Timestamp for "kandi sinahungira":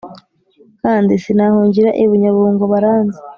0.81-1.89